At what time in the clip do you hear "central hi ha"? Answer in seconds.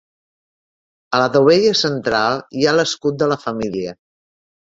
1.81-2.75